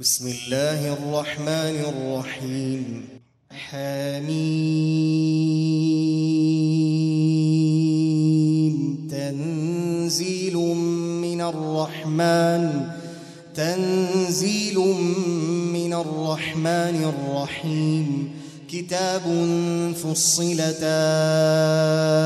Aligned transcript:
بسم 0.00 0.28
الله 0.28 0.92
الرحمن 0.92 1.84
الرحيم. 1.88 3.08
حميم. 3.50 4.58
تنزيل 9.10 10.56
من 11.22 11.40
الرحمن. 11.40 12.88
تنزيل 13.54 14.78
من 15.72 15.94
الرحمن 15.94 17.12
الرحيم. 17.12 18.32
كتاب 18.68 19.22
فصلت 19.96 20.78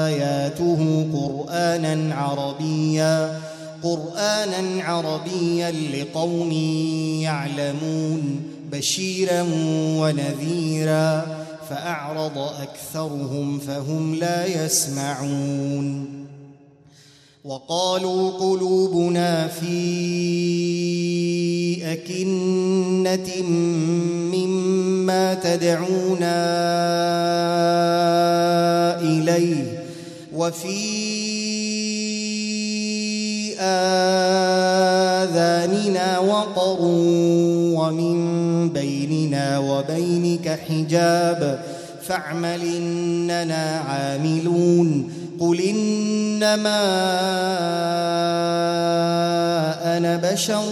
آياته 0.06 1.06
قرآنا 1.12 2.14
عربيا. 2.14 3.47
قرآنا 3.82 4.84
عربيا 4.84 5.70
لقوم 5.70 6.52
يعلمون 7.22 8.42
بشيرا 8.72 9.46
ونذيرا 10.00 11.26
فأعرض 11.70 12.38
أكثرهم 12.38 13.58
فهم 13.58 14.14
لا 14.14 14.64
يسمعون. 14.64 16.18
وقالوا 17.44 18.30
قلوبنا 18.30 19.48
في 19.48 19.78
أكنة 21.92 23.42
مما 24.32 25.34
تدعونا 25.34 26.38
إليه 29.00 29.84
وفي 30.34 31.07
آذاننا 35.20 36.18
وقر 36.18 36.78
ومن 37.78 38.18
بيننا 38.68 39.58
وبينك 39.58 40.58
حجاب 40.68 41.64
فاعمل 42.02 42.62
إننا 42.62 43.80
عاملون 43.88 45.12
قل 45.40 45.60
إنما 45.60 46.80
أنا 49.96 50.16
بشر 50.32 50.64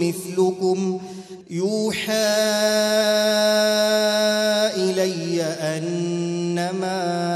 مثلكم 0.00 1.00
يوحى 1.50 2.12
إلي 4.76 5.42
أنما 5.42 7.35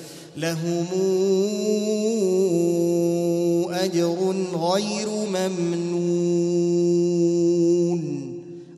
لهم 0.37 0.85
أجر 3.71 4.35
غير 4.55 5.09
ممنون. 5.09 6.31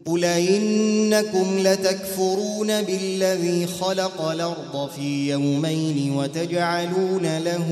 قل 0.05 0.25
إنكم 0.25 1.45
لتكفرون 1.59 2.81
بالذي 2.81 3.67
خلق 3.67 4.21
الأرض 4.21 4.89
في 4.95 5.29
يومين 5.29 6.15
وتجعلون 6.15 7.37
له 7.37 7.67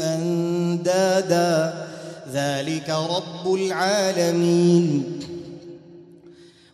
أندادا. 0.00 1.74
ذلك 2.32 2.90
رب 2.90 3.54
العالمين. 3.54 5.21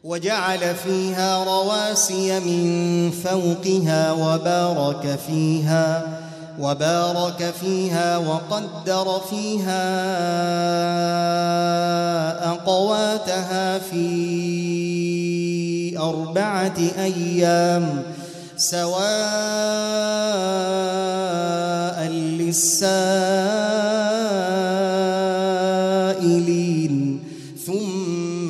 وجعل 0.09 0.75
فيها 0.75 1.45
رواسي 1.45 2.41
من 2.41 3.11
فوقها 3.11 4.13
وبارك 4.13 5.19
فيها 5.27 6.07
وبارك 6.59 7.55
فيها 7.61 8.19
وقدر 8.19 9.21
فيها 9.31 9.89
أقواتها 12.51 13.79
في 13.79 14.09
أربعة 15.99 16.79
أيام 16.99 18.03
سواء 18.57 18.89
للسائلين 22.09 23.69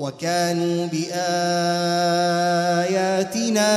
وكانوا 0.00 0.86
بآياتنا 0.86 1.10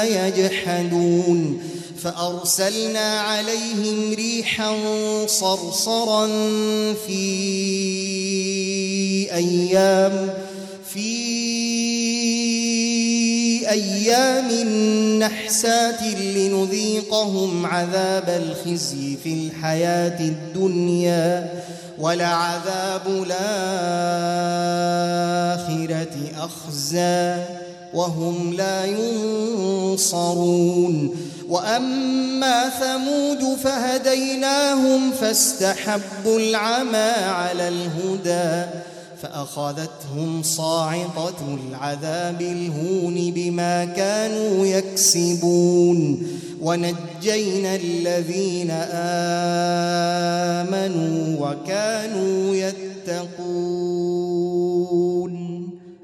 يجحدون 0.04 1.64
فأرسلنا 2.04 3.20
عليهم 3.20 4.14
ريحا 4.14 4.78
صرصرا 5.28 6.28
في 7.08 7.24
أيام 9.34 10.34
في 10.94 11.14
أيام 13.70 14.52
نحسات 15.20 16.04
لنذيقهم 16.36 17.66
عذاب 17.66 18.30
الخزي 18.30 19.18
في 19.24 19.34
الحياة 19.34 20.20
الدنيا 20.20 21.64
ولعذاب 22.04 23.08
الآخرة 23.08 23.36
أخزى 26.38 27.36
وهم 27.94 28.54
لا 28.54 28.86
ينصرون. 28.86 31.16
وأما 31.50 32.70
ثمود 32.70 33.58
فهديناهم 33.64 35.12
فاستحبوا 35.12 36.40
العمى 36.40 37.12
على 37.26 37.68
الهدى. 37.68 38.66
فأخذتهم 39.24 40.44
صاعقة 40.44 41.58
العذاب 41.70 42.42
الهون 42.42 43.32
بما 43.32 43.86
كانوا 43.86 44.66
يكسبون. 44.66 46.28
ونجينا 46.62 47.76
الذين 47.76 48.72
آمنوا 50.62 51.50
وكانوا 51.50 52.56
يتقون. 52.56 53.94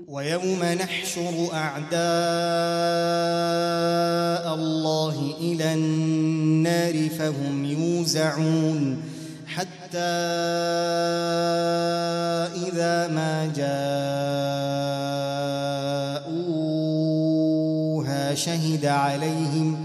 ويوم 0.07 0.63
نحشر 0.63 1.49
أعداء 1.53 1.99
الله 4.55 5.33
إلى 5.41 5.73
النار 5.73 7.09
فهم 7.09 7.65
يوزعون. 7.65 9.08
حتى 9.89 9.97
إذا 12.69 13.07
ما 13.07 13.45
جاءوها 16.25 18.35
شهد 18.35 18.85
عليهم 18.85 19.77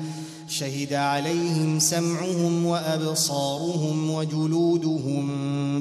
شهد 0.48 0.92
عليهم 0.92 1.78
سمعهم 1.78 2.66
وأبصارهم 2.66 4.10
وجلودهم 4.10 5.26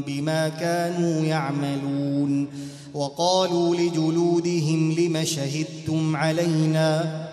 بما 0.02 0.50
كانوا 0.50 1.26
يعملون 1.26 2.48
وقالوا 2.94 3.76
لجلودهم 3.76 4.92
لم 4.92 5.24
شهدتم 5.24 6.16
علينا؟ 6.16 7.33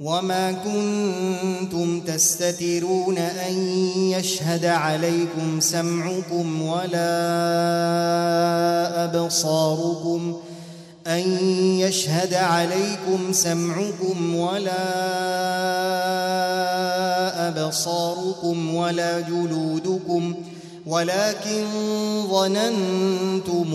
وما 0.00 0.52
كنتم 0.52 2.00
تستترون 2.00 3.18
ان 3.18 3.54
يشهد 3.96 4.64
عليكم 4.64 5.60
سمعكم 5.60 6.62
ولا 6.62 7.04
ابصاركم 9.04 10.36
ان 11.06 11.20
يشهد 11.78 12.34
عليكم 12.34 13.32
سمعكم 13.32 14.34
ولا 14.34 14.84
ابصاركم 17.48 18.74
ولا 18.74 19.20
جلودكم 19.20 20.34
ولكن 20.86 21.64
ظننتم 22.30 23.74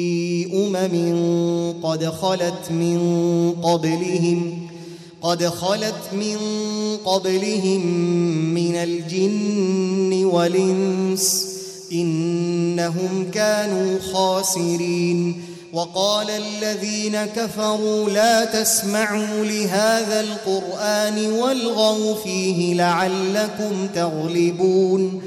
أمم 0.53 1.73
قد 1.83 2.05
خلت 2.05 2.71
من 2.71 2.99
قبلهم 3.63 4.67
قد 5.21 5.45
خلت 5.45 6.13
من 6.13 6.37
قبلهم 7.05 7.85
من 8.53 8.75
الجن 8.75 10.25
والإنس 10.25 11.47
إنهم 11.91 13.31
كانوا 13.33 13.99
خاسرين. 14.13 15.41
وقال 15.73 16.27
الذين 16.29 17.25
كفروا 17.25 18.09
لا 18.09 18.45
تسمعوا 18.45 19.45
لهذا 19.45 20.19
القرآن 20.19 21.31
والغوا 21.31 22.15
فيه 22.15 22.73
لعلكم 22.73 23.87
تغلبون. 23.95 25.21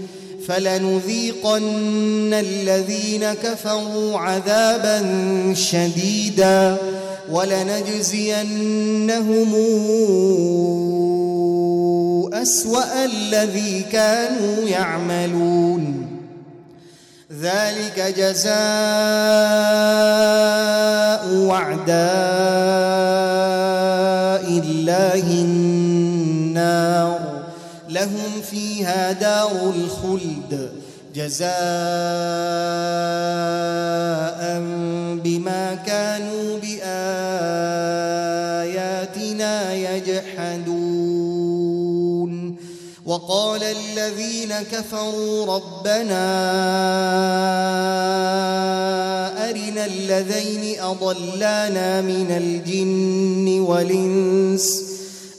فلنذيقن 0.48 2.34
الذين 2.34 3.32
كفروا 3.32 4.18
عذابا 4.18 5.04
شديدا 5.54 6.76
ولنجزينهم 7.30 8.84
أسوأ 12.32 13.04
الذي 13.04 13.84
كانوا 13.92 14.68
يعملون. 14.68 16.06
ذلك 17.40 18.14
جزاء 18.18 18.54
وعداء 21.34 22.04
الله 24.48 25.26
لهم 28.04 28.42
فيها 28.50 29.12
دار 29.12 29.72
الخلد 29.76 30.72
جزاء 31.14 31.48
بما 35.24 35.74
كانوا 35.86 36.58
بآياتنا 36.58 36.94
يجحدون. 39.74 41.44
وقال 43.06 43.62
الذين 43.62 44.52
كفروا 44.72 45.56
ربنا 45.56 46.24
أرنا 49.50 49.86
الذين 49.86 50.80
أضلانا 50.80 52.00
من 52.00 52.30
الجن 52.30 53.60
والإنس 53.60 54.93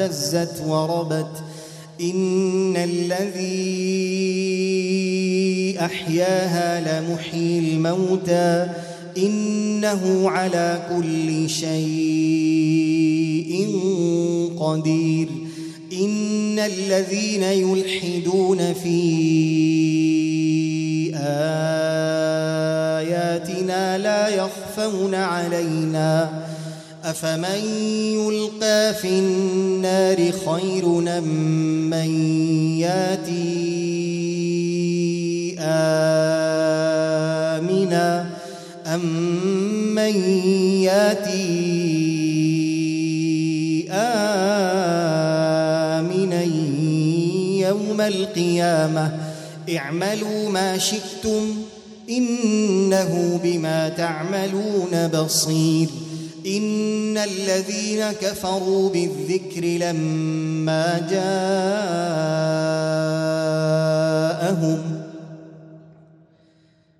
اهتزت 0.00 0.62
وربت 0.66 1.42
إن 2.00 2.76
الذي 2.76 3.90
أحياها 5.80 6.80
لمحيي 6.80 7.58
الموتى 7.58 8.68
إنه 9.16 10.30
على 10.30 10.82
كل 10.90 11.48
شيء 11.50 11.70
قدير 14.58 15.28
إن 15.92 16.58
الذين 16.58 17.42
يلحدون 17.42 18.74
في 18.74 19.00
آياتنا 23.00 23.98
لا 23.98 24.28
يخفون 24.28 25.14
علينا 25.14 26.49
أفمن 27.10 27.64
يلقى 28.14 28.94
في 28.94 29.08
النار 29.08 30.32
خير 30.32 30.86
من 31.90 32.10
ياتي 32.78 33.40
آمنا 37.18 38.30
أم 38.86 39.04
من 39.94 40.14
ياتي 40.82 41.40
آمنا 43.90 45.22
يوم 47.68 48.00
القيامة 48.00 49.12
اعملوا 49.76 50.48
ما 50.50 50.78
شئتم 50.78 51.56
إنه 52.10 53.40
بما 53.42 53.88
تعملون 53.88 55.08
بصير 55.08 55.88
إن 56.46 57.18
الذين 57.18 58.12
كفروا 58.12 58.90
بالذكر 58.90 59.64
لما 59.64 61.08
جاءهم 61.10 61.40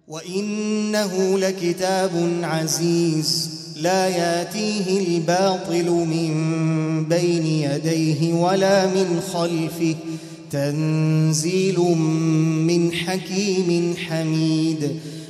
وإنه 0.08 1.38
لكتاب 1.38 2.10
عزيز 2.42 3.50
لا 3.76 4.08
يأتيه 4.08 4.98
الباطل 4.98 5.90
من 5.90 6.34
بين 7.08 7.46
يديه 7.46 8.32
ولا 8.32 8.86
من 8.86 9.20
خلفه 9.32 9.96
تنزيل 10.50 11.78
من 12.66 12.92
حكيم 12.92 13.94
حميد 13.96 15.00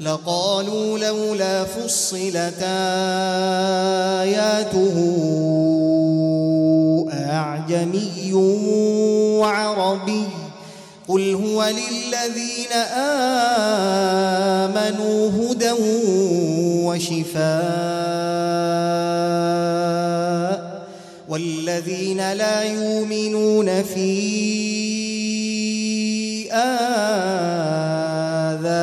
لقالوا 0.00 0.98
لولا 0.98 1.64
فصلت 1.64 2.62
آياته 4.22 4.96
أعجمي 7.12 8.32
وعربي 9.40 10.24
قل 11.08 11.34
هو 11.34 11.64
للذين 11.64 12.72
آمنوا 14.62 15.30
هدى 15.30 15.72
وشفاء 16.84 17.46
والذين 21.28 22.32
لا 22.32 22.62
يؤمنون 22.62 23.82
في 23.82 24.36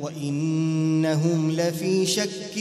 وإنهم 0.00 1.50
لفي 1.50 2.06
شك 2.06 2.58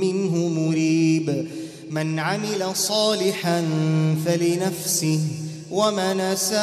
منه 0.00 0.48
مريب. 0.48 1.48
من 1.90 2.18
عمل 2.18 2.66
صالحا 2.74 3.64
فلنفسه 4.26 5.20
ومن 5.70 6.36
ساء 6.36 6.58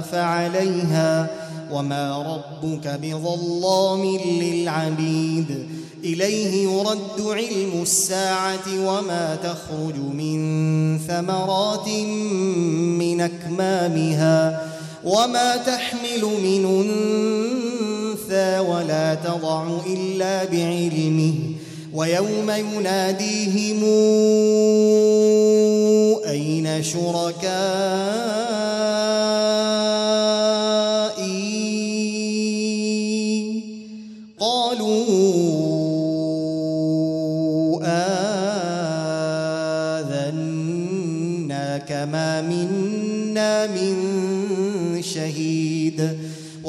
فعليها. 0.00 1.30
وما 1.72 2.22
ربك 2.22 3.00
بظلام 3.02 4.16
للعبيد. 4.40 5.66
إليه 6.04 6.68
يرد 6.68 7.20
علم 7.20 7.82
الساعة 7.82 8.64
وما 8.68 9.38
تخرج 9.42 9.96
من 9.98 10.98
ثمرات 10.98 11.88
من 12.98 13.20
أكمامها. 13.20 14.75
وما 15.06 15.56
تحمل 15.56 16.24
من 16.24 16.64
انثى 16.66 18.58
ولا 18.58 19.14
تضع 19.14 19.68
الا 19.86 20.44
بعلمه 20.44 21.34
ويوم 21.94 22.50
يناديهم 22.50 23.84
اين 26.26 26.82
شركائي 26.82 28.06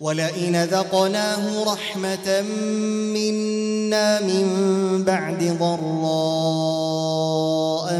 ولئن 0.00 0.64
ذقناه 0.64 1.64
رحمة 1.64 2.42
منا 3.14 4.20
من 4.20 4.46
بعد 5.04 5.56
ضراء 5.60 6.98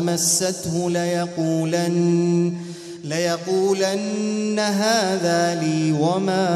مسته 0.00 0.90
ليقولن 0.90 2.54
ليقولن 3.04 4.58
هذا 4.58 5.54
لي 5.60 5.92
وما 5.92 6.48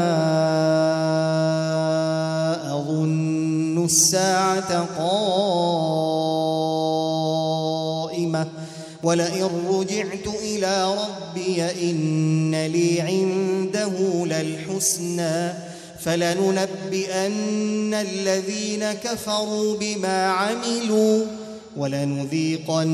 أظن 2.71 3.85
الساعة 3.85 4.85
قائمة 4.97 6.22
ولئن 9.03 9.49
رجعت 9.69 10.27
إلى 10.43 10.95
ربي 10.95 11.63
إن 11.63 12.65
لي 12.65 13.01
عنده 13.01 14.25
للحسنى 14.25 15.53
فلننبئن 15.99 17.93
الذين 17.93 18.93
كفروا 19.03 19.77
بما 19.77 20.27
عملوا 20.27 21.25
ولنذيقنهم 21.77 22.91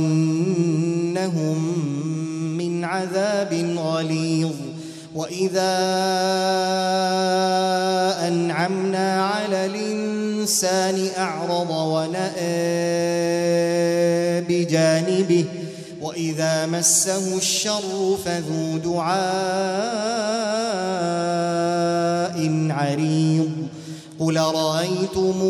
من 2.58 2.84
عذاب 2.86 3.54
غليظ 3.78 4.52
وإذا 5.16 5.78
أنعمنا 8.28 9.26
على 9.26 9.66
الإنسان 9.66 11.08
أعرض 11.18 11.70
ونأى 11.70 12.40
بجانبه 14.42 15.46
وإذا 16.20 16.66
مسه 16.66 17.38
الشر 17.38 18.18
فذو 18.26 18.78
دعاء 18.78 19.20
عريض. 22.70 23.50
قل 24.20 24.38
رايتم 24.38 25.42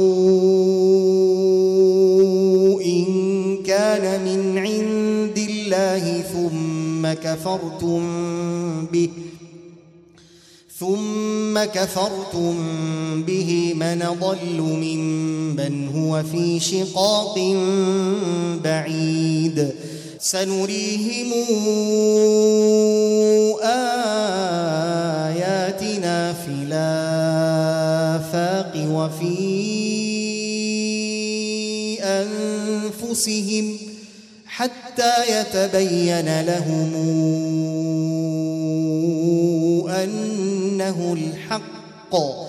إن 2.85 3.05
كان 3.65 4.21
من 4.25 4.57
عند 4.57 5.37
الله 5.49 6.21
ثم 6.21 7.13
كفرتم 7.13 8.01
به 8.85 9.09
ثم 10.79 11.63
كفرتم 11.63 12.55
به 13.23 13.73
من 13.75 14.05
ضل 14.21 14.61
ممن 14.61 15.87
هو 15.87 16.23
في 16.23 16.59
شقاق 16.59 17.35
بعيد. 18.63 19.73
سنريهم 20.29 21.33
آياتنا 25.33 26.33
في 26.33 26.51
الآفاق 26.69 27.93
وفي 28.91 29.39
أنفسهم 32.03 33.77
حتى 34.45 35.13
يتبين 35.39 36.41
لهم 36.41 36.93
أنه 39.89 41.13
الحق 41.13 42.48